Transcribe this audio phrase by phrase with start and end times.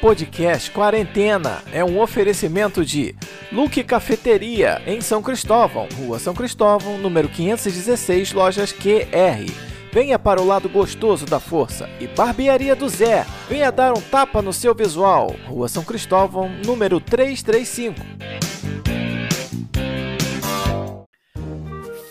[0.00, 3.14] podcast Quarentena é um oferecimento de
[3.50, 9.46] Luke Cafeteria em São Cristóvão, Rua São Cristóvão, número 516, lojas QR.
[9.92, 13.24] Venha para o lado gostoso da força e Barbearia do Zé.
[13.48, 15.34] Venha dar um tapa no seu visual.
[15.46, 18.75] Rua São Cristóvão, número 335.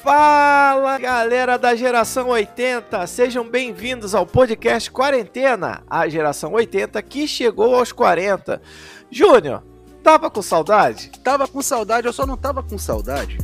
[0.05, 7.73] Fala galera da geração 80, sejam bem-vindos ao podcast Quarentena, a geração 80 que chegou
[7.73, 8.61] aos 40.
[9.09, 9.63] Júnior,
[10.03, 11.09] tava com saudade?
[11.23, 13.39] Tava com saudade, eu só não tava com saudade.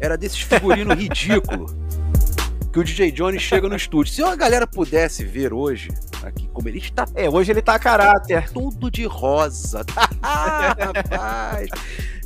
[0.00, 1.76] Era desses figurinos ridículos
[2.72, 4.10] que o DJ Johnny chega no estúdio.
[4.10, 5.90] Se a galera pudesse ver hoje,
[6.22, 7.06] aqui, como ele está.
[7.14, 8.50] É, hoje ele tá a caráter.
[8.50, 9.84] Tudo de rosa.
[10.24, 11.68] Rapaz.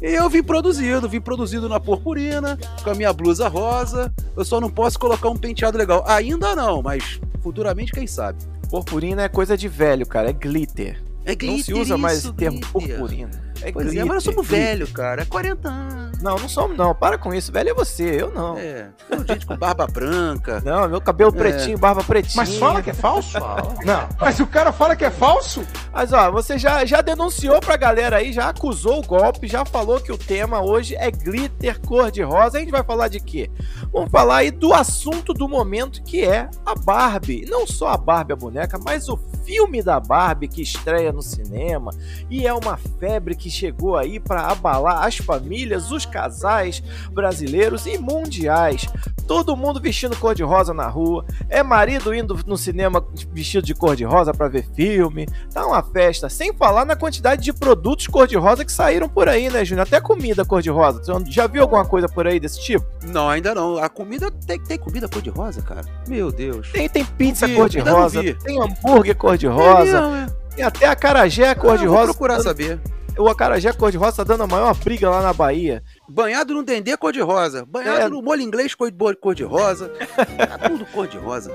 [0.00, 4.12] Eu vim produzido, vim produzido na purpurina, com a minha blusa rosa.
[4.36, 6.05] Eu só não posso colocar um penteado legal.
[6.06, 8.38] Ainda não, mas futuramente, quem sabe.
[8.69, 11.02] Purpurina é coisa de velho, cara, é glitter.
[11.24, 13.45] É glitter, Não se usa mais isso, o termo purpurina.
[13.62, 14.67] É Pois glitter, é, mas nós somos glitter.
[14.67, 15.22] velho, cara.
[15.22, 16.22] É 40 anos.
[16.22, 16.94] Não, não somos não.
[16.94, 17.53] Para com isso.
[17.53, 18.56] Velho é você, eu não.
[18.56, 18.89] É.
[19.08, 20.61] Tem gente com barba branca.
[20.64, 21.39] Não, meu cabelo É.
[21.39, 22.36] pretinho, barba pretinha.
[22.36, 23.36] Mas fala que é falso?
[23.84, 24.08] Não.
[24.20, 25.67] Mas se o cara fala que é falso?
[25.92, 30.00] Mas ó, você já, já denunciou pra galera aí, já acusou o golpe, já falou
[30.00, 32.56] que o tema hoje é glitter cor-de-rosa.
[32.58, 33.50] A gente vai falar de quê?
[33.92, 37.47] Vamos falar aí do assunto do momento que é a Barbie.
[37.48, 41.92] Não só a Barbie a boneca, mas o filme da Barbie que estreia no cinema
[42.28, 47.97] e é uma febre que chegou aí pra abalar as famílias, os casais brasileiros e
[47.97, 48.86] mundiais.
[49.27, 54.48] Todo mundo vestindo cor-de-rosa na rua, é marido indo no cinema vestido de cor-de-rosa pra
[54.48, 56.28] ver filme, tá uma festa.
[56.28, 59.86] Sem falar na quantidade de produtos cor-de-rosa que saíram por aí, né, Júnior?
[59.86, 61.02] Até comida cor-de-rosa.
[61.02, 62.86] Você Já viu alguma coisa por aí desse tipo?
[63.05, 63.78] Não, ainda não.
[63.78, 65.83] A comida tem, tem comida cor-de-rosa, cara.
[66.08, 66.70] Meu Deus.
[66.70, 70.55] Tem, tem pizza cor-de-rosa, tem hambúrguer É cor-de-rosa, mesmo, é.
[70.56, 72.05] tem até acarajé Ah, vou cor-de-rosa.
[72.05, 72.81] procurar saber.
[73.19, 75.83] O acarajé cor-de-rosa tá dando a maior briga lá na Bahia.
[76.09, 77.64] Banhado no dendê cor-de-rosa.
[77.67, 78.09] Banhado É.
[78.09, 79.89] no molho inglês cor- cor-de-rosa.
[79.89, 81.51] tá tudo cor-de-rosa.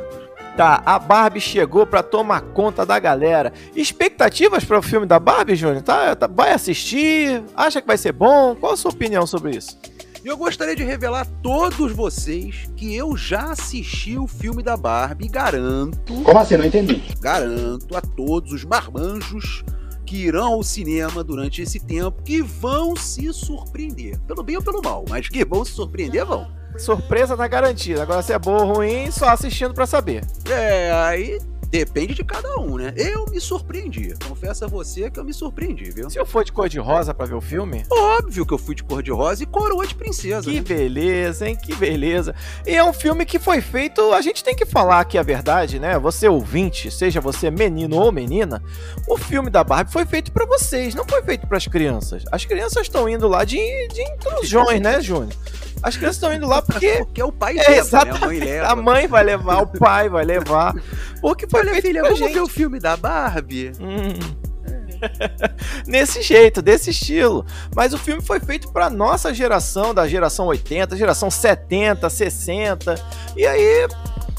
[0.57, 3.53] Tá, a Barbie chegou pra tomar conta da galera.
[3.75, 5.81] Expectativas para o filme da Barbie, Júnior?
[5.83, 7.43] Tá, tá- vai assistir?
[7.55, 8.55] Acha que vai ser bom?
[8.55, 9.77] Qual a sua opinião sobre isso?
[10.23, 14.77] E eu gostaria de revelar a todos vocês que eu já assisti o filme da
[14.77, 16.57] Barbie e garanto, Como assim?
[16.57, 17.01] Não entendi.
[17.19, 19.63] garanto a todos os marmanjos
[20.05, 24.19] que irão ao cinema durante esse tempo que vão se surpreender.
[24.27, 26.47] Pelo bem ou pelo mal, mas que vão se surpreender, vão.
[26.77, 28.03] Surpresa tá garantida.
[28.03, 30.23] Agora se é boa ou ruim, só assistindo pra saber.
[30.49, 31.39] É, aí
[31.71, 32.93] depende de cada um, né?
[32.97, 34.13] Eu me surpreendi.
[34.27, 36.09] Confesso a você que eu me surpreendi, viu?
[36.09, 38.75] Se eu for de cor de rosa pra ver o filme, Óbvio que eu fui
[38.75, 40.41] de cor-de-rosa e coroa de princesa.
[40.49, 40.61] que né?
[40.61, 41.55] beleza, hein?
[41.55, 42.35] Que beleza.
[42.67, 45.79] E é um filme que foi feito, a gente tem que falar aqui a verdade,
[45.79, 45.97] né?
[45.97, 48.61] Você ouvinte, seja você menino ou menina,
[49.07, 52.23] o filme da Barbie foi feito pra vocês, não foi feito pras crianças.
[52.31, 53.57] As crianças estão indo lá de,
[53.87, 55.33] de intrusões, né, Júnior?
[55.83, 58.11] As crianças estão indo lá porque Porque o pai É, leva, né?
[58.11, 58.67] A mãe leva.
[58.67, 60.75] a mãe vai levar, o pai vai levar.
[61.21, 62.33] Porque foi Olha, filha, vamos gente.
[62.33, 63.71] ver o filme da Barbie?
[63.79, 64.51] Hum.
[65.87, 67.45] Nesse jeito, desse estilo.
[67.75, 72.95] Mas o filme foi feito pra nossa geração, da geração 80, geração 70, 60.
[73.35, 73.87] E aí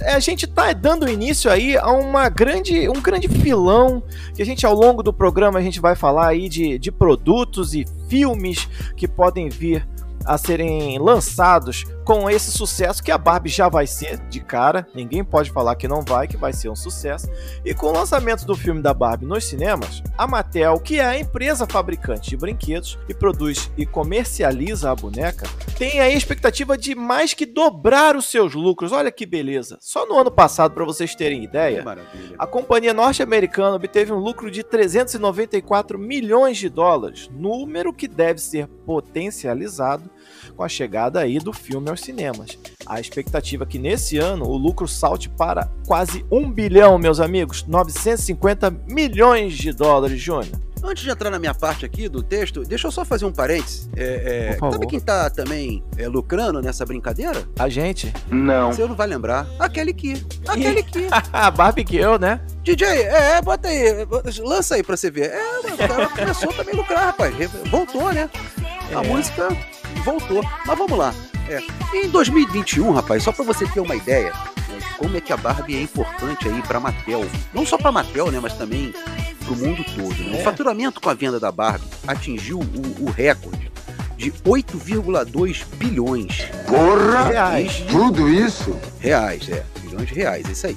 [0.04, 4.02] a gente tá dando início aí a uma grande, um grande filão
[4.34, 7.74] que a gente ao longo do programa a gente vai falar aí de, de produtos
[7.74, 9.86] e filmes que podem vir
[10.24, 15.24] a serem lançados com esse sucesso que a Barbie já vai ser de cara, ninguém
[15.24, 17.28] pode falar que não vai, que vai ser um sucesso.
[17.64, 21.18] E com o lançamento do filme da Barbie nos cinemas, a Mattel, que é a
[21.18, 25.46] empresa fabricante de brinquedos que produz e comercializa a boneca,
[25.78, 28.92] tem aí a expectativa de mais que dobrar os seus lucros.
[28.92, 29.78] Olha que beleza.
[29.80, 31.84] Só no ano passado, para vocês terem ideia,
[32.38, 38.66] a companhia norte-americana obteve um lucro de 394 milhões de dólares, número que deve ser
[38.66, 40.10] potencializado
[40.56, 42.58] com a chegada aí do filme aos cinemas.
[42.86, 47.64] A expectativa é que nesse ano o lucro salte para quase 1 bilhão, meus amigos,
[47.66, 50.58] 950 milhões de dólares, Júnior.
[50.84, 53.88] Antes de entrar na minha parte aqui do texto, deixa eu só fazer um parênteses.
[53.96, 57.44] É, é, sabe quem tá também é, lucrando nessa brincadeira?
[57.56, 58.72] A gente, Não.
[58.72, 59.46] Você não vai lembrar.
[59.61, 60.20] Aquele que.
[60.49, 61.06] Aquele que.
[61.32, 62.40] a Barbie Girl, né?
[62.64, 64.05] DJ, é, bota aí.
[64.40, 65.31] Lança aí pra você ver.
[65.31, 67.32] É, o cara começou também a lucrar, rapaz.
[67.70, 68.28] Voltou, né?
[68.93, 69.06] A É.
[69.08, 69.49] música
[70.02, 70.44] voltou.
[70.66, 71.14] Mas vamos lá.
[71.49, 71.62] É.
[71.96, 74.32] Em 2021, rapaz, só pra você ter uma ideia
[74.69, 77.26] né, de como é que a Barbie é importante aí pra Mattel.
[77.52, 78.38] Não só pra Mattel, né?
[78.40, 78.94] Mas também
[79.44, 80.14] pro mundo todo.
[80.14, 80.38] Né?
[80.38, 80.40] É.
[80.40, 83.70] O faturamento com a venda da Barbie atingiu o, o recorde
[84.16, 87.25] de 8,2 bilhões Porra!
[87.25, 87.82] Reais.
[87.90, 88.78] Tudo isso?
[89.00, 89.64] reais, é.
[89.81, 90.76] Bilhões de reais, é isso aí.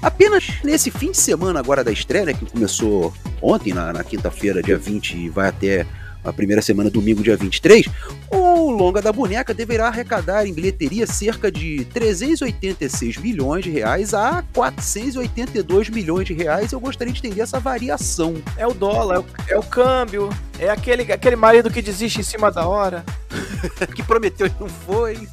[0.00, 3.12] Apenas nesse fim de semana agora da estreia, né, que começou
[3.42, 5.86] ontem, na, na quinta-feira, dia 20, e vai até
[6.24, 7.86] a primeira semana, domingo, dia 23,
[8.30, 14.44] o longa da boneca deverá arrecadar em bilheteria cerca de 386 milhões de reais a
[14.52, 16.72] 482 milhões de reais.
[16.72, 18.34] Eu gostaria de entender essa variação.
[18.56, 20.28] É o dólar, é o, é o câmbio,
[20.58, 23.04] é aquele, aquele marido que desiste em cima da hora.
[23.94, 25.28] que prometeu e não foi.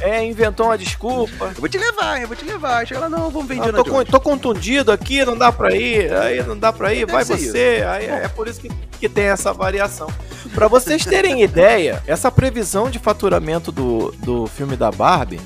[0.00, 1.46] É, inventou uma desculpa.
[1.46, 2.86] Eu vou te levar, eu vou te levar.
[2.86, 6.12] Chega lá, não, vamos vender ah, tô, com, tô contundido aqui, não dá pra ir,
[6.12, 7.84] aí não dá pra ir, vai você.
[7.88, 8.68] Aí, é por isso que,
[9.00, 10.08] que tem essa variação.
[10.54, 15.40] Pra vocês terem ideia, essa previsão de faturamento do, do filme da Barbie,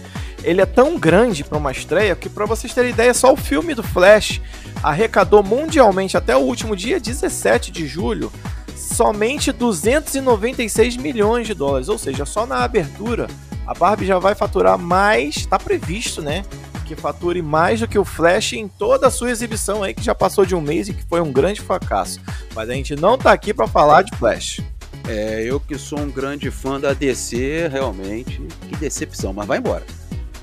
[0.45, 3.75] ele é tão grande para uma estreia que, para vocês terem ideia, só o filme
[3.75, 4.41] do Flash
[4.83, 8.31] arrecadou mundialmente até o último dia 17 de julho
[8.77, 13.29] somente 296 milhões de dólares, ou seja, só na abertura
[13.67, 16.45] a Barbie já vai faturar mais, está previsto, né?
[16.85, 20.15] Que fature mais do que o Flash em toda a sua exibição aí, que já
[20.15, 22.21] passou de um mês e que foi um grande fracasso.
[22.55, 24.61] Mas a gente não tá aqui para falar de Flash.
[25.09, 29.85] É, eu que sou um grande fã da DC, realmente, que decepção, mas vai embora.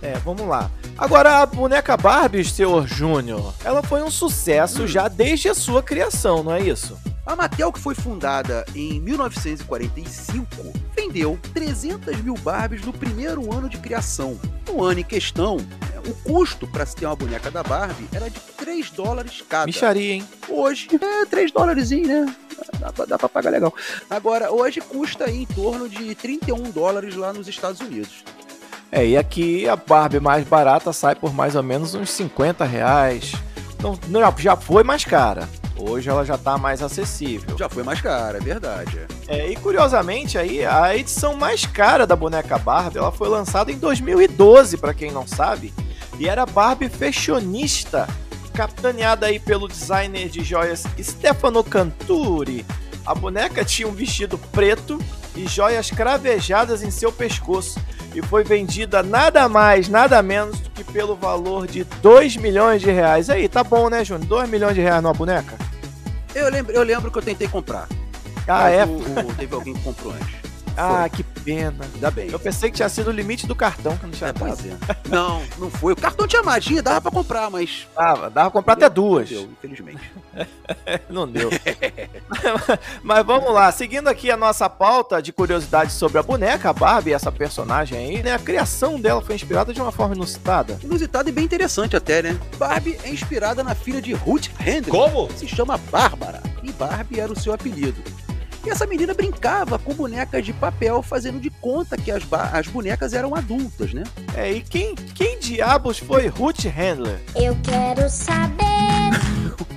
[0.01, 0.71] É, vamos lá.
[0.97, 4.87] Agora, a boneca Barbie, senhor Júnior, ela foi um sucesso hum.
[4.87, 6.97] já desde a sua criação, não é isso?
[7.29, 10.47] A Mattel, que foi fundada em 1945,
[10.97, 14.35] vendeu 300 mil Barbies no primeiro ano de criação.
[14.67, 15.57] No ano em questão,
[16.07, 19.67] o custo para se ter uma boneca da Barbie era de 3 dólares cada.
[19.67, 20.27] Micharia, hein?
[20.49, 22.35] Hoje, é 3 dólares, né?
[22.79, 23.75] Dá pra, dá pra pagar legal.
[24.09, 28.23] Agora, hoje custa em torno de 31 dólares lá nos Estados Unidos.
[28.91, 33.33] É, e aqui a Barbie mais barata sai por mais ou menos uns 50 reais.
[34.07, 35.47] Não, já foi mais cara.
[35.81, 37.57] Hoje ela já está mais acessível.
[37.57, 39.07] Já foi mais cara, é verdade.
[39.27, 43.77] É, e curiosamente aí, a edição mais cara da boneca Barbie, ela foi lançada em
[43.77, 45.73] 2012, para quem não sabe,
[46.19, 48.07] e era Barbie fashionista,
[48.53, 52.65] capitaneada aí pelo designer de joias Stefano Canturi.
[53.05, 54.99] A boneca tinha um vestido preto
[55.33, 57.79] e joias cravejadas em seu pescoço
[58.13, 62.91] e foi vendida nada mais, nada menos do que pelo valor de 2 milhões de
[62.91, 63.29] reais.
[63.29, 64.27] Aí, tá bom, né, Júnior?
[64.27, 65.57] 2 milhões de reais numa boneca?
[66.35, 67.87] Eu lembro, eu lembro que eu tentei comprar.
[68.47, 68.83] Ah, é?
[68.85, 70.38] O, o, teve alguém que comprou antes.
[70.79, 71.09] Ah, foi.
[71.09, 71.85] que pena.
[71.93, 72.29] Ainda bem.
[72.31, 74.59] Eu pensei que tinha sido o limite do cartão que não tinha é, dado.
[74.67, 75.09] É.
[75.09, 75.93] Não, não foi.
[75.93, 77.87] O cartão tinha mais, tinha, dava pra comprar, mas.
[77.95, 79.29] Dava, dava pra comprar até duas.
[79.29, 80.11] Não deu, infelizmente.
[81.09, 81.49] não deu.
[83.03, 87.13] mas vamos lá, seguindo aqui a nossa pauta de curiosidades sobre a boneca, a Barbie,
[87.13, 88.33] essa personagem aí, né?
[88.33, 90.79] A criação dela foi inspirada de uma forma inusitada.
[90.83, 92.39] Inusitada e bem interessante até, né?
[92.57, 94.89] Barbie é inspirada na filha de Ruth Handler.
[94.89, 95.29] Como?
[95.35, 96.41] Se chama Bárbara.
[96.63, 98.01] E Barbie era o seu apelido.
[98.65, 102.23] E essa menina brincava com bonecas de papel, fazendo de conta que as,
[102.53, 104.03] as bonecas eram adultas, né?
[104.35, 107.19] É, e quem, quem diabos foi Ruth Handler?
[107.35, 108.59] Eu quero saber.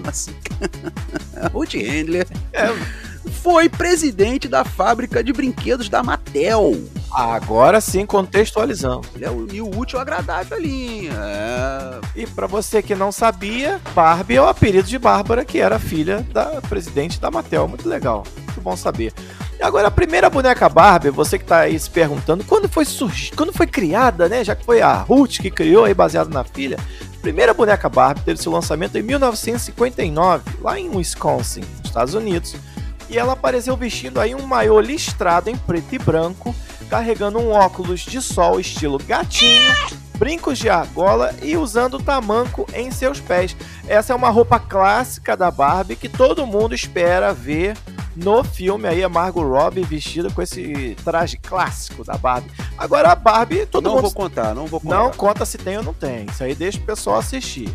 [0.06, 0.34] assim?
[1.52, 2.66] Ruth Handler é,
[3.42, 6.72] foi presidente da fábrica de brinquedos da Mattel.
[7.10, 9.06] Agora sim, contextualizando.
[9.14, 11.08] Ele é o útil agradável ali.
[11.08, 12.00] É...
[12.16, 16.26] E para você que não sabia, Barbie é o apelido de Bárbara, que era filha
[16.32, 17.68] da presidente da Mattel.
[17.68, 18.24] Muito legal
[18.62, 19.12] bom saber.
[19.60, 23.52] Agora, a primeira boneca Barbie, você que tá aí se perguntando, quando foi surgir, quando
[23.52, 24.42] foi criada, né?
[24.42, 26.78] Já que foi a Ruth que criou aí, baseado na filha.
[27.20, 32.56] Primeira boneca Barbie teve seu lançamento em 1959, lá em Wisconsin, Estados Unidos.
[33.08, 36.52] E ela apareceu vestindo aí um maiô listrado em preto e branco,
[36.90, 39.72] carregando um óculos de sol estilo gatinho,
[40.18, 43.54] brincos de argola e usando tamanco em seus pés.
[43.86, 47.76] Essa é uma roupa clássica da Barbie que todo mundo espera ver
[48.14, 52.50] no filme aí a Margot Robbie vestida com esse traje clássico da Barbie.
[52.76, 54.02] Agora a Barbie, todo não mundo...
[54.02, 54.96] Não vou contar, não vou contar.
[54.96, 56.26] Não conta se tem ou não tem.
[56.26, 57.72] Isso aí deixa o pessoal assistir.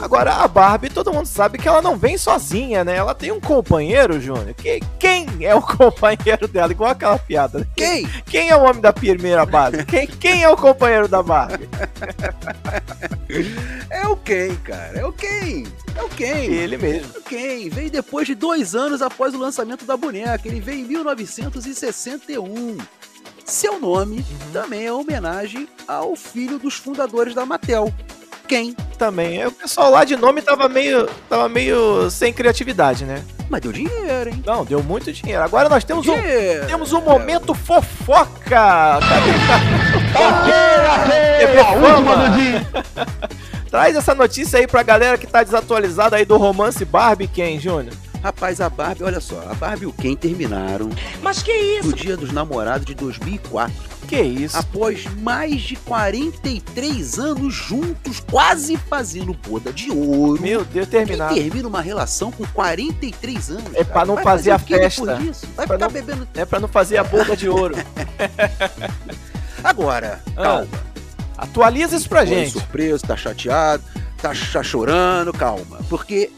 [0.00, 2.96] Agora a Barbie, todo mundo sabe que ela não vem sozinha, né?
[2.96, 4.54] Ela tem um companheiro, Júnior.
[4.54, 6.72] Que, quem é o companheiro dela?
[6.72, 7.60] Igual aquela piada.
[7.60, 7.66] Né?
[7.76, 8.06] Quem?
[8.26, 9.84] Quem é o homem da primeira Barbie?
[9.84, 11.68] Quem, quem é o companheiro da Barbie?
[13.90, 14.98] é o quem, cara?
[14.98, 15.66] É o quem?
[15.96, 16.52] É o quem?
[16.52, 17.12] Ele mesmo.
[17.14, 17.68] É o quem?
[17.70, 20.46] Veio depois de dois anos após o lançamento da boneca.
[20.46, 22.78] Ele veio em 1961.
[23.44, 24.52] Seu nome uhum.
[24.52, 27.92] também é homenagem ao filho dos fundadores da Mattel,
[28.44, 28.74] quem?
[28.98, 29.44] Também.
[29.46, 33.24] O pessoal lá de nome tava meio, tava meio sem criatividade, né?
[33.48, 34.42] Mas deu dinheiro, hein?
[34.46, 35.42] Não, deu muito dinheiro.
[35.42, 36.14] Agora nós temos um,
[36.66, 39.00] temos um momento fofoca.
[40.12, 42.66] Cadê a última do dia?
[43.70, 47.94] Traz essa notícia aí pra galera que tá desatualizada aí do romance Barbie Ken, Júnior.
[48.22, 50.88] Rapaz, a Barbie, olha só, a Barbie e o Ken terminaram.
[51.20, 51.88] Mas que isso?
[51.88, 53.74] No dia dos namorados de 2004.
[54.14, 54.56] Que Que isso?
[54.56, 60.40] Após mais de 43 anos juntos, quase fazendo boda de ouro.
[60.40, 61.34] Meu Deus, Quem terminado.
[61.34, 63.64] termina uma relação com 43 anos?
[63.74, 64.06] É pra cara?
[64.06, 65.16] não Vai fazer a festa.
[65.56, 66.28] Vai Pra ficar não- bebendo.
[66.34, 67.74] É pra não fazer a boca de ouro.
[69.62, 70.68] Agora, Ah, calma.
[71.36, 72.52] Atualiza isso pra Foi gente.
[72.52, 73.82] surpreso, tá chateado,
[74.22, 75.78] tá, tá chorando, calma.
[75.88, 76.30] Porque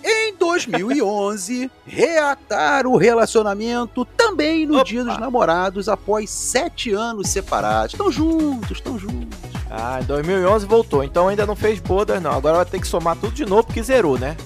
[0.46, 4.84] 2011, reataram o relacionamento também no Opa.
[4.84, 7.94] Dia dos Namorados, após sete anos separados.
[7.94, 9.38] Estão juntos, estão juntos.
[9.70, 11.02] Ah, em 2011 voltou.
[11.02, 12.32] Então ainda não fez bodas, não.
[12.32, 14.36] Agora vai ter que somar tudo de novo porque zerou, né?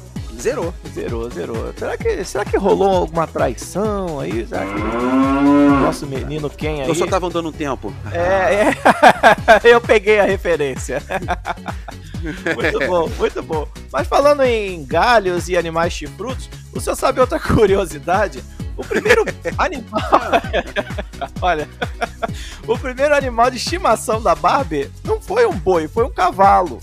[0.41, 0.75] Zerou.
[0.95, 1.73] Zerou, zerou.
[1.77, 4.47] Será que, será que rolou alguma traição aí?
[4.47, 4.81] Será que
[5.83, 6.89] nosso menino quem aí?
[6.89, 7.93] Eu só tava andando um tempo.
[8.11, 8.75] É, é.
[9.71, 11.03] eu peguei a referência.
[12.55, 13.69] muito bom, muito bom.
[13.93, 18.43] Mas falando em galhos e animais chifrudos, o senhor sabe outra curiosidade?
[18.77, 19.25] O primeiro
[19.59, 20.01] animal.
[21.43, 21.69] Olha.
[22.67, 26.81] o primeiro animal de estimação da Barbie não foi um boi, foi um cavalo.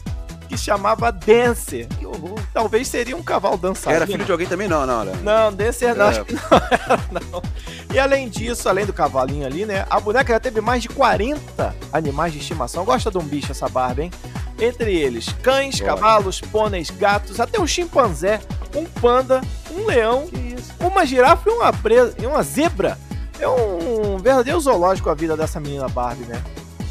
[0.48, 1.88] Que chamava Dancer.
[1.88, 2.40] Que horror.
[2.54, 3.98] Talvez seria um cavalo dançarino.
[4.04, 4.68] Era filho de alguém também?
[4.68, 5.16] Não, não, não.
[5.16, 6.10] Não, Dancer não, É.
[6.10, 7.00] acho que não era,
[7.32, 7.42] não.
[7.94, 9.86] E além disso, além do cavalinho ali, né?
[9.90, 12.86] A boneca já teve mais de 40 animais de estimação.
[12.86, 14.12] Gosta de um bicho essa Barbie, hein?
[14.60, 15.86] Entre eles, cães, Gosto.
[15.86, 18.40] cavalos, pôneis, gatos, até um chimpanzé,
[18.76, 20.74] um panda, um leão, Que isso?
[20.80, 22.98] uma girafa e uma, presa, e uma zebra.
[23.40, 26.42] É um verdadeiro zoológico a vida dessa menina Barbie, né?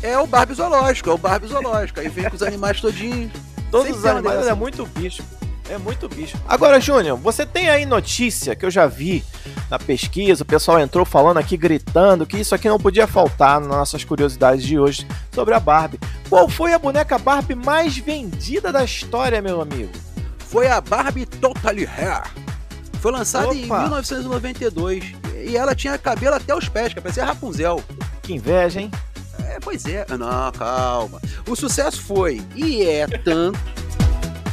[0.02, 1.98] É o Barbie zoológico, é o Barbie zoológico.
[1.98, 3.32] Aí vem com os animais todinhos.
[3.76, 4.50] Todos Sempre os animais dessa.
[4.50, 5.22] é muito bicho.
[5.68, 6.36] É muito bicho.
[6.48, 9.24] Agora, Júnior, você tem aí notícia que eu já vi
[9.68, 13.68] na pesquisa, o pessoal entrou falando aqui, gritando, que isso aqui não podia faltar nas
[13.68, 15.98] nossas curiosidades de hoje sobre a Barbie.
[16.28, 19.90] Qual foi a boneca Barbie mais vendida da história, meu amigo?
[20.38, 22.22] Foi a Barbie Totally Hair.
[23.00, 23.82] Foi lançada em Opa.
[23.82, 25.04] 1992.
[25.44, 27.82] E ela tinha cabelo até os pés, que parecia Rapunzel.
[28.22, 28.90] Que inveja, hein?
[29.56, 30.04] É, pois é.
[30.18, 31.20] Não, calma.
[31.48, 33.58] O sucesso foi, e é tanto,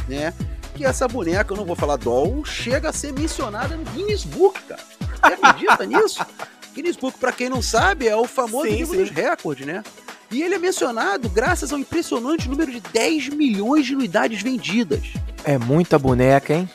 [0.08, 0.32] né?
[0.74, 4.58] Que essa boneca, eu não vou falar doll, chega a ser mencionada no Guinness Book,
[4.62, 4.82] cara.
[5.20, 6.26] Você acredita nisso?
[6.74, 9.04] Guinness Book, pra quem não sabe, é o famoso Sim, livro sim.
[9.04, 9.84] dos recordes, né?
[10.30, 15.12] E ele é mencionado graças ao impressionante número de 10 milhões de unidades vendidas.
[15.44, 16.68] É muita boneca, hein?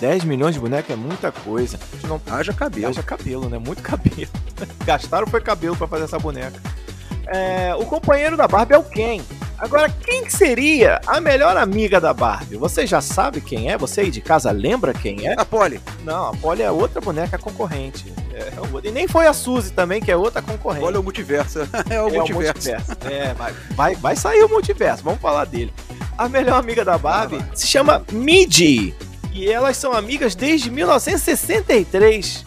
[0.00, 1.78] 10 milhões de boneca é muita coisa.
[2.06, 2.88] Não Haja cabelo.
[2.88, 3.56] Haja cabelo, né?
[3.56, 4.28] Muito cabelo.
[4.84, 6.60] Gastaram foi cabelo pra fazer essa boneca.
[7.28, 9.20] É, o companheiro da Barbie é o Ken.
[9.58, 12.56] Agora, quem que seria a melhor amiga da Barbie?
[12.56, 13.76] Você já sabe quem é?
[13.76, 15.34] Você aí de casa lembra quem é?
[15.36, 15.80] A Polly.
[16.04, 18.12] Não, a Polly é outra boneca concorrente.
[18.32, 18.88] É, outra.
[18.88, 20.84] e nem foi a Suzy também, que é outra concorrente.
[20.84, 21.58] Olha o multiverso.
[21.90, 22.70] é o É multiverso.
[23.10, 25.72] É, vai, vai, vai sair o multiverso, vamos falar dele.
[26.16, 28.94] A melhor amiga da Barbie se chama Midi.
[29.32, 32.44] E elas são amigas desde 1963.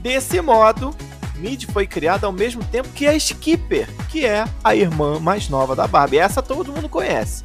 [0.00, 0.94] Desse modo,
[1.40, 5.74] Midi foi criada ao mesmo tempo que a Skipper, que é a irmã mais nova
[5.74, 6.18] da Barbie.
[6.18, 7.42] Essa todo mundo conhece.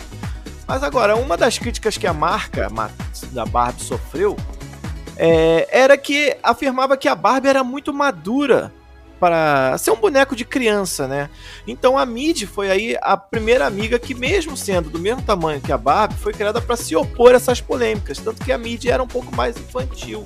[0.68, 2.90] Mas agora, uma das críticas que a marca ma-
[3.32, 4.36] da Barbie sofreu
[5.16, 8.74] é, era que afirmava que a Barbie era muito madura
[9.20, 11.30] para ser um boneco de criança, né?
[11.66, 15.72] Então a Mid foi aí a primeira amiga que, mesmo sendo do mesmo tamanho que
[15.72, 18.18] a Barbie, foi criada para se opor a essas polêmicas.
[18.18, 20.22] Tanto que a Mid era um pouco mais infantil.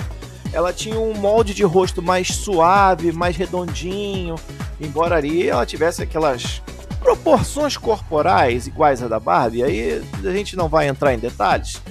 [0.52, 4.36] Ela tinha um molde de rosto mais suave, mais redondinho,
[4.80, 6.62] embora ali ela tivesse aquelas
[7.00, 9.64] proporções corporais iguais à da Barbie.
[9.64, 11.82] Aí a gente não vai entrar em detalhes.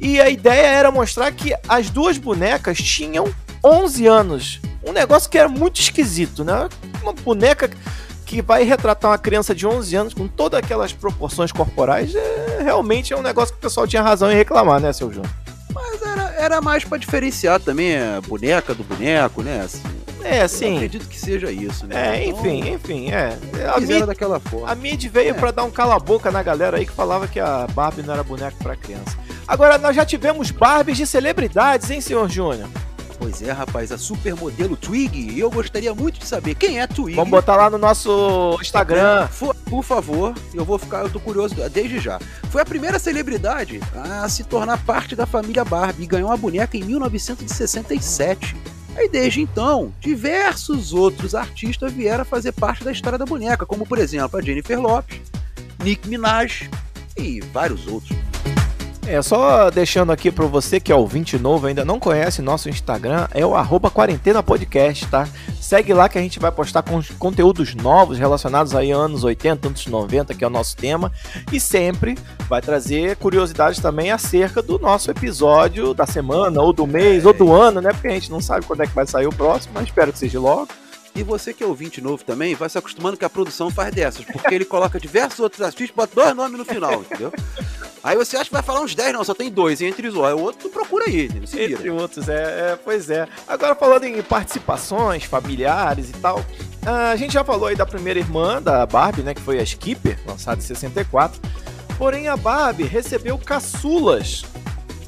[0.00, 3.32] E a ideia era mostrar que as duas bonecas tinham
[3.64, 4.60] 11 anos.
[4.86, 6.68] Um negócio que era muito esquisito, né?
[7.02, 7.68] Uma boneca
[8.24, 13.12] que vai retratar uma criança de 11 anos com todas aquelas proporções corporais, é, realmente
[13.12, 15.32] é um negócio que o pessoal tinha razão em reclamar, né, seu Júnior?
[15.72, 16.02] Mas
[16.52, 19.60] era, mais pra diferenciar também a boneca do boneco, né?
[19.64, 19.82] Assim,
[20.24, 20.76] É, sim.
[20.76, 22.16] acredito que seja isso, né?
[22.18, 23.36] É, Então, enfim, enfim, é.
[23.74, 24.70] A Mid, daquela forma.
[24.70, 25.32] a Mid veio É.
[25.34, 28.56] pra dar um cala-boca na galera aí que falava que a Barbie não era boneco
[28.62, 29.16] pra criança.
[29.46, 32.68] Agora, nós já tivemos Barbies de celebridades, hein, senhor Júnior?
[33.18, 37.16] Pois é, rapaz, a supermodelo Twig, e eu gostaria muito de saber quem é Twig.
[37.16, 39.26] Vamos botar lá no nosso Instagram.
[39.28, 42.20] Fo- Por favor, eu vou ficar, eu tô curioso desde já.
[42.50, 46.76] Foi a primeira celebridade a se tornar parte da família Barbie e ganhou uma boneca
[46.76, 48.56] em 1967.
[48.96, 53.86] Aí desde então, diversos outros artistas vieram a fazer parte da história da boneca, como
[53.86, 55.20] por exemplo a Jennifer Lopes,
[55.82, 56.68] Nick Minaj
[57.16, 58.16] e vários outros.
[59.10, 63.26] É, só deixando aqui pra você que é ouvinte novo, ainda não conhece nosso Instagram,
[63.32, 65.26] é o arroba quarentena podcast, tá?
[65.58, 66.84] Segue lá que a gente vai postar
[67.18, 71.10] conteúdos novos relacionados aí anos 80, anos 90, que é o nosso tema,
[71.50, 72.18] e sempre
[72.50, 77.50] vai trazer curiosidades também acerca do nosso episódio da semana, ou do mês, ou do
[77.50, 77.94] ano, né?
[77.94, 80.18] Porque a gente não sabe quando é que vai sair o próximo, mas espero que
[80.18, 80.68] seja logo.
[81.16, 84.24] E você que é ouvinte novo também, vai se acostumando que a produção faz dessas,
[84.26, 87.32] porque ele coloca diversos outros artistas, bota dois nomes no final, entendeu?
[88.02, 90.14] Aí você acha que vai falar uns 10, não, só tem dois, e entre os
[90.14, 91.72] o outro tu procura aí, se vira.
[91.72, 93.26] Entre outros, é, é, pois é.
[93.46, 96.44] Agora falando em participações familiares e tal,
[96.86, 100.18] a gente já falou aí da primeira irmã da Barbie, né, que foi a Skipper,
[100.26, 101.40] lançada em 64.
[101.96, 104.44] Porém, a Barbie recebeu caçulas,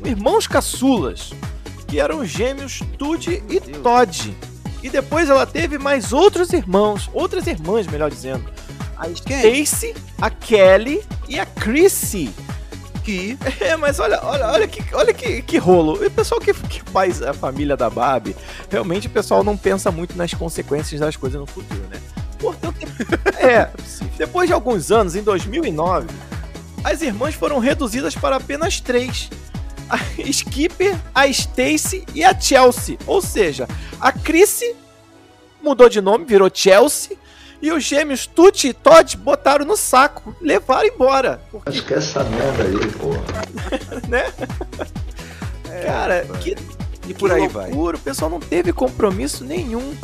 [0.05, 1.31] irmãos caçulas,
[1.87, 4.37] que eram gêmeos Tudy e Todd.
[4.83, 8.51] E depois ela teve mais outros irmãos, outras irmãs, melhor dizendo.
[8.97, 12.31] A Stacy, a Kelly e a Chrissy.
[13.11, 13.37] Que.
[13.61, 16.03] É, mas olha, olha, olha que, olha que, que rolo.
[16.03, 18.37] E o pessoal que, que faz a família da Barbie,
[18.71, 22.01] realmente o pessoal não pensa muito nas consequências das coisas no futuro, né?
[22.39, 22.77] Portanto,
[23.39, 23.69] é.
[24.17, 26.07] Depois de alguns anos, em 2009,
[26.85, 29.29] as irmãs foram reduzidas para apenas três
[29.89, 29.99] a
[30.31, 32.97] Skipper, a Stacy e a Chelsea.
[33.07, 33.69] Ou seja,
[34.01, 34.77] a Chrissy
[35.61, 37.17] mudou de nome, virou Chelsea.
[37.63, 41.41] E os gêmeos Tuti e Todd botaram no saco, levaram embora.
[41.67, 43.23] Acho que essa merda aí, porra.
[44.09, 44.33] né?
[45.71, 46.57] É, Cara, que,
[47.07, 47.69] e por que aí loucura.
[47.69, 47.73] vai.
[47.73, 49.95] O pessoal não teve compromisso nenhum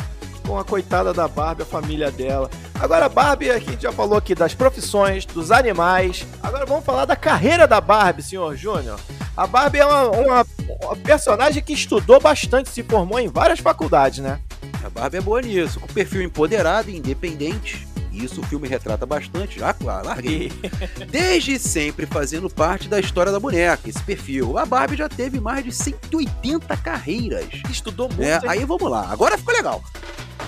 [0.47, 2.49] com a coitada da Barbie, a família dela.
[2.79, 6.25] Agora, a Barbie, aqui a gente já falou aqui das profissões, dos animais.
[6.43, 8.99] Agora vamos falar da carreira da Barbie, senhor Júnior.
[9.37, 10.47] A Barbie é uma, uma,
[10.83, 14.41] uma personagem que estudou bastante, se formou em várias faculdades, né?
[14.87, 17.85] A Barbie é boa nisso, com perfil empoderado e independente.
[18.13, 20.53] Isso o filme retrata bastante, já claro, larguei.
[21.11, 24.57] Desde sempre fazendo parte da história da boneca, esse perfil.
[24.57, 27.47] A Barbie já teve mais de 180 carreiras.
[27.69, 28.23] Estudou muito.
[28.23, 29.83] É, aí vamos lá, agora ficou legal.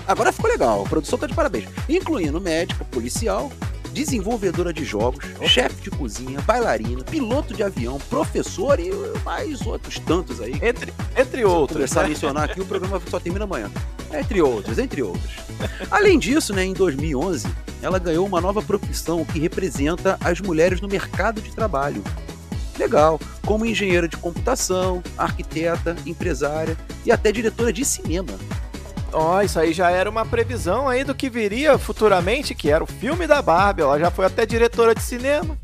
[0.06, 1.68] Agora ficou legal, a produção tá de parabéns.
[1.88, 3.50] Incluindo médica, policial,
[3.92, 8.90] desenvolvedora de jogos, chefe de cozinha, bailarina, piloto de avião, professor e
[9.24, 10.54] mais outros tantos aí.
[10.62, 11.76] Entre, entre outros.
[11.76, 12.10] começar a né?
[12.10, 13.68] mencionar aqui, o programa só termina amanhã.
[14.12, 15.32] Entre outros, entre outros.
[15.90, 17.46] Além disso, né, em 2011,
[17.82, 22.02] ela ganhou uma nova profissão que representa as mulheres no mercado de trabalho.
[22.78, 28.32] Legal, como engenheira de computação, arquiteta, empresária e até diretora de cinema.
[29.12, 32.86] Ó, isso aí já era uma previsão aí do que viria futuramente, que era o
[32.86, 33.82] filme da Barbie.
[33.82, 35.58] Ela já foi até diretora de cinema.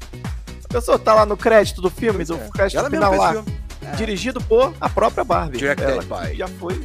[0.64, 3.32] A pessoa tá lá no crédito do filme, do crédito Ela final lá.
[3.32, 3.60] filme.
[3.96, 5.58] Dirigido por a própria Barbie.
[5.58, 6.36] Directed Ela by.
[6.36, 6.82] Já foi.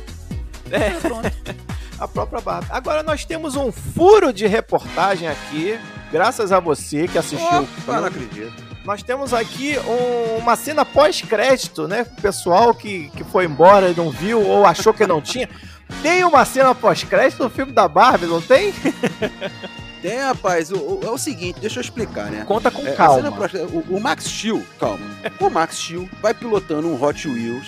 [0.71, 1.53] É,
[1.99, 2.67] a própria Barbie.
[2.69, 5.77] Agora nós temos um furo de reportagem aqui,
[6.12, 7.47] graças a você que assistiu.
[7.62, 8.69] o Opa, não acredito.
[8.86, 12.05] Nós temos aqui um- uma cena pós-crédito, né?
[12.17, 15.49] O pessoal que, que foi embora e não viu ou achou que não tinha.
[16.01, 18.71] Tem uma cena pós-crédito no filme da Barbie, não tem?
[20.01, 22.45] Tem, rapaz, o, o- é o seguinte, deixa eu explicar, né?
[22.47, 23.15] Conta com É, calma.
[23.49, 24.99] cena o, o Max Steel, calma.
[25.39, 27.67] O Max Steel vai pilotando um Hot Wheels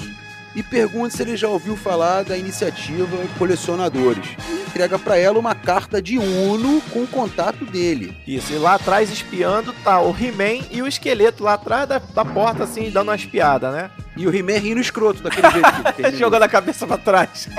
[0.55, 4.35] e pergunta se ele já ouviu falar da iniciativa Colecionadores.
[4.49, 8.15] E entrega pra ela uma carta de Uno com o contato dele.
[8.27, 12.25] Isso, e lá atrás espiando tá o He-Man e o esqueleto lá atrás da, da
[12.25, 13.91] porta, assim, dando uma espiada, né?
[14.15, 16.19] E o He-Man rindo escroto daquele jeito que ele terminou.
[16.19, 17.49] Jogando a cabeça pra trás.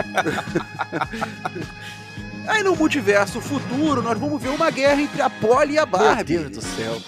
[2.46, 6.34] Aí no multiverso futuro, nós vamos ver uma guerra entre a Polly e a Barbie.
[6.34, 7.00] Meu Deus do céu.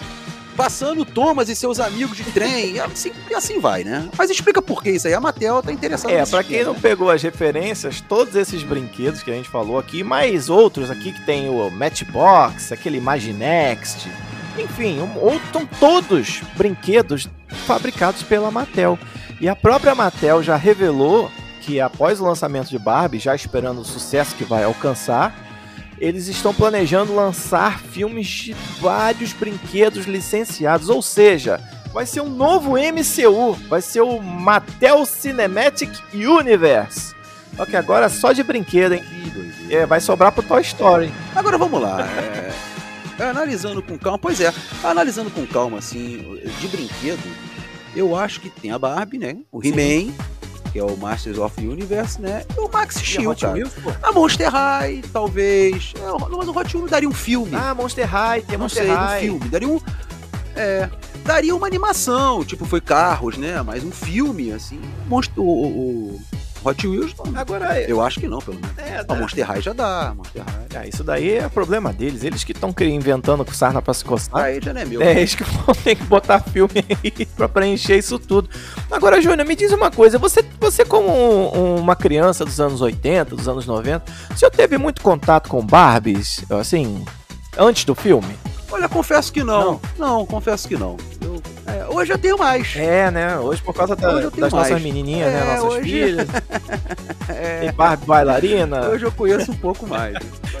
[0.55, 2.73] Passando Thomas e seus amigos de trem.
[2.75, 4.09] E assim, e assim vai, né?
[4.17, 5.13] Mas explica por que isso aí.
[5.13, 9.31] A Mattel tá interessada É, pra quem não pegou as referências, todos esses brinquedos que
[9.31, 14.07] a gente falou aqui, mais outros aqui que tem o Matchbox, aquele Imaginext,
[14.57, 17.27] enfim, um, ou- são todos brinquedos
[17.65, 18.97] fabricados pela Mattel.
[19.41, 21.29] E a própria Mattel já revelou
[21.61, 25.35] que após o lançamento de Barbie, já esperando o sucesso que vai alcançar,
[25.97, 31.59] eles estão planejando lançar filmes de vários brinquedos licenciados, ou seja,
[31.93, 37.15] vai ser um novo MCU, vai ser o Mattel Cinematic Universe.
[37.55, 39.03] Só que agora é só de brinquedo, hein?
[39.69, 41.11] É, vai sobrar pro Toy Story.
[41.33, 42.05] Agora vamos lá.
[43.17, 44.53] é, analisando com calma, pois é,
[44.83, 47.23] analisando com calma, assim, de brinquedo,
[47.95, 49.37] eu acho que tem a Barbie, né?
[49.49, 50.13] O He-Man,
[50.75, 52.43] que é o Masters of the Universe, né?
[52.53, 53.53] E o Max a Steel, cara.
[53.53, 53.71] Wheels?
[54.03, 55.93] A Monster High, talvez.
[55.97, 56.01] É,
[56.35, 57.55] mas o Hot Wheels daria um filme.
[57.55, 59.19] Ah, Monster High, tem Monster sei, um High.
[59.21, 59.47] filme.
[59.47, 59.79] Daria um.
[60.53, 60.89] É,
[61.23, 63.61] daria uma animação, tipo, foi carros, né?
[63.61, 64.81] Mas um filme, assim.
[65.07, 65.65] Monster, o, o-
[66.15, 66.21] o
[66.65, 67.39] Hot Wheels, não.
[67.39, 68.77] Agora, eu acho que não, pelo menos.
[68.77, 69.15] é, A tá.
[69.15, 70.65] Monster High já dá, Monster High.
[70.81, 72.23] Ah, isso daí é problema deles.
[72.23, 74.35] Eles que estão inventando sarna pra se coçar.
[74.43, 75.01] Aí já não é meu.
[75.01, 78.49] É, eles que vão ter que botar filme aí pra preencher isso tudo.
[78.91, 80.17] Agora, Júnior, me diz uma coisa.
[80.17, 84.77] Você, você como um- uma criança dos anos 80, dos anos 90, o senhor teve
[84.77, 87.05] muito contato com Barbies, assim,
[87.57, 88.35] antes do filme?
[88.71, 89.79] Olha, confesso que não.
[89.97, 90.97] Não, confesso que não.
[91.95, 92.75] Hoje eu tenho mais.
[92.75, 93.37] É, né?
[93.39, 94.53] Hoje por causa da- Hoje das mais.
[94.53, 95.39] nossas menininhas, né?
[95.41, 96.27] É, Nossas hoje- filhas.
[97.27, 98.87] É, Tem Barbie bailarina.
[98.87, 100.15] hoje eu conheço um pouco mais.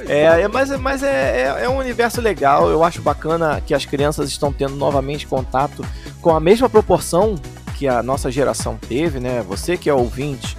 [0.09, 2.69] É, é, mas, mas é, é, é um universo legal.
[2.69, 5.85] Eu acho bacana que as crianças estão tendo novamente contato
[6.21, 7.35] com a mesma proporção
[7.77, 9.43] que a nossa geração teve, né?
[9.47, 10.57] Você que é ouvinte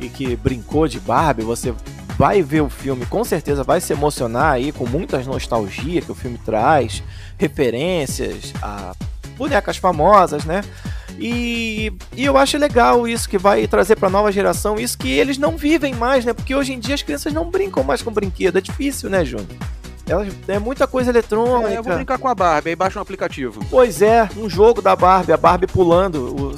[0.00, 1.72] e que brincou de Barbie, você
[2.18, 6.14] vai ver o filme, com certeza vai se emocionar aí com muitas nostalgia que o
[6.16, 7.02] filme traz,
[7.38, 8.92] referências a
[9.36, 10.62] bonecas famosas, né?
[11.18, 15.38] E, e eu acho legal isso que vai trazer para nova geração, isso que eles
[15.38, 16.32] não vivem mais, né?
[16.32, 19.48] Porque hoje em dia as crianças não brincam mais com brinquedo, é difícil, né, Júnior?
[20.06, 21.72] Elas, é muita coisa eletrônica.
[21.72, 23.64] É, eu vou brincar com a Barbie, aí baixa um aplicativo.
[23.70, 26.54] Pois é, um jogo da Barbie, a Barbie pulando o...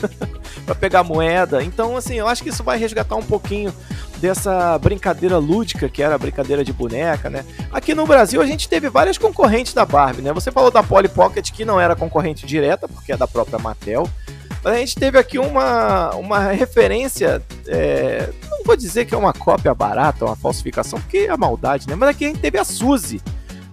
[0.64, 1.62] para pegar moeda.
[1.62, 3.72] Então, assim, eu acho que isso vai resgatar um pouquinho
[4.18, 7.44] dessa brincadeira lúdica que era a brincadeira de boneca, né?
[7.70, 10.32] Aqui no Brasil a gente teve várias concorrentes da Barbie, né?
[10.32, 14.08] Você falou da Polly Pocket que não era concorrente direta, porque é da própria Mattel.
[14.62, 19.32] Mas a gente teve aqui uma, uma referência, é, não vou dizer que é uma
[19.32, 21.94] cópia barata, uma falsificação, porque é a maldade, né?
[21.94, 23.22] Mas aqui a gente teve a Suzy,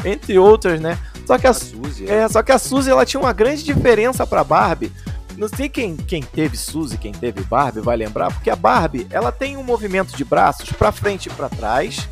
[0.05, 0.99] entre outras, né?
[1.25, 2.15] Só que a, a Suzy, é.
[2.17, 4.91] é, só que a Suzy ela tinha uma grande diferença para Barbie.
[5.37, 9.31] Não sei quem, quem teve Suzy, quem teve Barbie vai lembrar, porque a Barbie ela
[9.31, 12.07] tem um movimento de braços para frente e para trás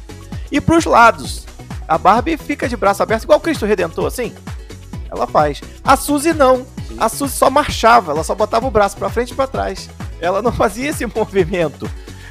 [0.52, 1.46] e para os lados.
[1.88, 4.34] A Barbie fica de braço aberto igual o Cristo Redentor, assim.
[5.10, 5.62] Ela faz.
[5.84, 6.66] A Suzy não.
[6.98, 9.90] A Suzy só marchava, ela só botava o braço para frente e para trás.
[10.20, 11.90] Ela não fazia esse movimento.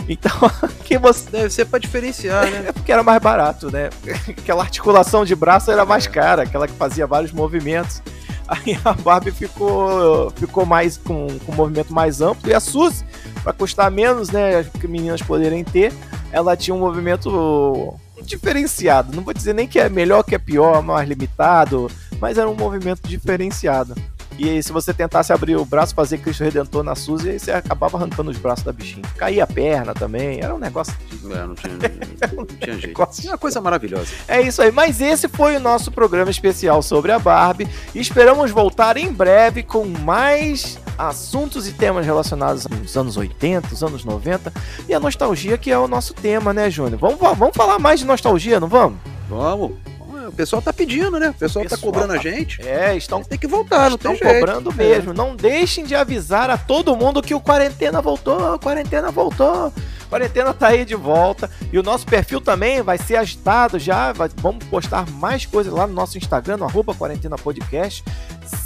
[0.09, 0.33] Então,
[0.85, 2.64] que você deve ser para diferenciar, né?
[2.68, 3.90] É porque era mais barato, né?
[4.29, 8.03] Aquela articulação de braço era mais cara, aquela que fazia vários movimentos.
[8.51, 13.05] Aí a Barbie ficou, ficou mais com, com um movimento mais amplo e a Suzy,
[13.45, 15.93] para custar menos, né, que meninas poderem ter,
[16.33, 19.15] ela tinha um movimento diferenciado.
[19.15, 21.89] Não vou dizer nem que é melhor que é pior, mais limitado,
[22.21, 23.95] mas era um movimento diferenciado.
[24.38, 27.53] E aí, se você tentasse abrir o braço, fazer Cristo Redentor na Suzy, aí você
[27.53, 29.05] acabava arrancando os braços da bichinha.
[29.16, 30.95] Caía a perna também, era um negócio.
[31.11, 31.33] De...
[31.33, 31.75] É, não tinha,
[32.35, 33.03] não tinha jeito.
[33.03, 34.09] É uma coisa maravilhosa.
[34.27, 34.73] É isso aí.
[34.73, 37.69] Mas esse foi o nosso programa especial sobre a Barbie.
[37.95, 44.05] Esperamos voltar em breve com mais assuntos e temas relacionados aos anos 80, os anos
[44.05, 44.53] 90
[44.88, 46.99] e a nostalgia, que é o nosso tema, né, Júnior?
[46.99, 48.99] Vamos, vamos falar mais de nostalgia, não vamos?
[49.29, 49.89] Vamos
[50.31, 51.31] o pessoal tá pedindo, né?
[51.31, 52.21] O pessoal, o pessoal tá cobrando tá...
[52.21, 52.62] a gente.
[52.62, 53.23] É, estão.
[53.23, 54.40] Tem que voltar, não estão tem jeito.
[54.40, 55.11] cobrando mesmo.
[55.11, 55.14] É.
[55.14, 59.73] Não deixem de avisar a todo mundo que o quarentena voltou, quarentena voltou.
[60.09, 61.49] Quarentena tá aí de volta.
[61.73, 64.12] E o nosso perfil também vai ser agitado já.
[64.12, 68.03] Vai, vamos postar mais coisas lá no nosso Instagram, no arroba Quarentena Podcast.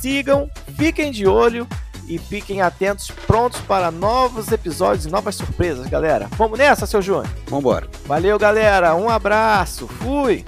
[0.00, 1.68] Sigam, fiquem de olho
[2.08, 6.28] e fiquem atentos, prontos para novos episódios e novas surpresas, galera.
[6.36, 7.28] Vamos nessa, seu Júnior?
[7.46, 7.88] Vambora.
[8.06, 8.94] Valeu, galera.
[8.94, 9.86] Um abraço.
[9.86, 10.44] Fui.